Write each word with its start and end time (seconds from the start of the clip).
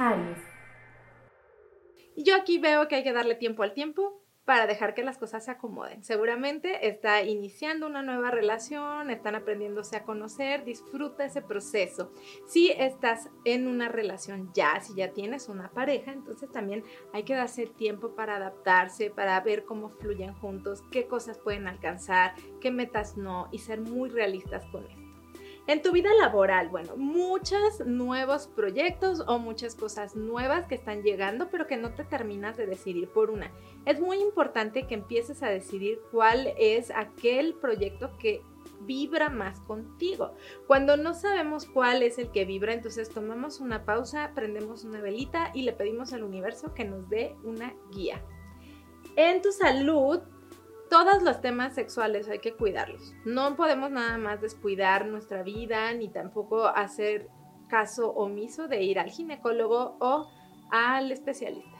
Aries. 0.00 0.38
Yo 2.16 2.34
aquí 2.34 2.58
veo 2.58 2.88
que 2.88 2.96
hay 2.96 3.02
que 3.02 3.12
darle 3.12 3.34
tiempo 3.34 3.62
al 3.62 3.74
tiempo 3.74 4.22
para 4.46 4.66
dejar 4.66 4.94
que 4.94 5.04
las 5.04 5.18
cosas 5.18 5.44
se 5.44 5.50
acomoden. 5.50 6.02
Seguramente 6.02 6.88
está 6.88 7.22
iniciando 7.22 7.86
una 7.86 8.02
nueva 8.02 8.30
relación, 8.30 9.10
están 9.10 9.34
aprendiéndose 9.34 9.96
a 9.96 10.04
conocer, 10.04 10.64
disfruta 10.64 11.26
ese 11.26 11.42
proceso. 11.42 12.12
Si 12.46 12.70
estás 12.70 13.28
en 13.44 13.68
una 13.68 13.88
relación 13.88 14.50
ya, 14.54 14.80
si 14.80 14.94
ya 14.94 15.12
tienes 15.12 15.50
una 15.50 15.70
pareja, 15.70 16.12
entonces 16.12 16.50
también 16.50 16.82
hay 17.12 17.24
que 17.24 17.34
darse 17.34 17.66
tiempo 17.66 18.14
para 18.16 18.36
adaptarse, 18.36 19.10
para 19.10 19.38
ver 19.40 19.66
cómo 19.66 19.90
fluyen 19.90 20.32
juntos, 20.32 20.82
qué 20.90 21.06
cosas 21.06 21.38
pueden 21.38 21.68
alcanzar, 21.68 22.34
qué 22.62 22.70
metas 22.70 23.18
no 23.18 23.48
y 23.52 23.58
ser 23.58 23.82
muy 23.82 24.08
realistas 24.08 24.64
con 24.72 24.86
esto. 24.86 25.09
En 25.66 25.82
tu 25.82 25.92
vida 25.92 26.10
laboral, 26.18 26.68
bueno, 26.68 26.96
muchos 26.96 27.84
nuevos 27.86 28.48
proyectos 28.48 29.22
o 29.26 29.38
muchas 29.38 29.74
cosas 29.74 30.16
nuevas 30.16 30.66
que 30.66 30.74
están 30.74 31.02
llegando, 31.02 31.48
pero 31.50 31.66
que 31.66 31.76
no 31.76 31.94
te 31.94 32.04
terminas 32.04 32.56
de 32.56 32.66
decidir 32.66 33.08
por 33.08 33.30
una. 33.30 33.52
Es 33.84 34.00
muy 34.00 34.18
importante 34.18 34.86
que 34.86 34.94
empieces 34.94 35.42
a 35.42 35.48
decidir 35.48 36.00
cuál 36.10 36.52
es 36.58 36.90
aquel 36.90 37.54
proyecto 37.54 38.10
que 38.18 38.42
vibra 38.80 39.28
más 39.28 39.60
contigo. 39.60 40.34
Cuando 40.66 40.96
no 40.96 41.14
sabemos 41.14 41.66
cuál 41.66 42.02
es 42.02 42.18
el 42.18 42.30
que 42.30 42.44
vibra, 42.44 42.72
entonces 42.72 43.10
tomamos 43.10 43.60
una 43.60 43.84
pausa, 43.84 44.32
prendemos 44.34 44.84
una 44.84 45.00
velita 45.00 45.50
y 45.54 45.62
le 45.62 45.72
pedimos 45.72 46.12
al 46.12 46.24
universo 46.24 46.74
que 46.74 46.84
nos 46.84 47.08
dé 47.08 47.36
una 47.44 47.74
guía. 47.92 48.24
En 49.16 49.42
tu 49.42 49.52
salud, 49.52 50.20
todos 50.90 51.22
los 51.22 51.40
temas 51.40 51.74
sexuales 51.74 52.28
hay 52.28 52.40
que 52.40 52.54
cuidarlos. 52.54 53.14
No 53.24 53.56
podemos 53.56 53.90
nada 53.90 54.18
más 54.18 54.40
descuidar 54.40 55.06
nuestra 55.06 55.42
vida 55.42 55.94
ni 55.94 56.08
tampoco 56.08 56.66
hacer 56.66 57.28
caso 57.68 58.10
omiso 58.10 58.66
de 58.68 58.82
ir 58.82 58.98
al 58.98 59.08
ginecólogo 59.08 59.96
o 60.00 60.28
al 60.70 61.12
especialista. 61.12 61.79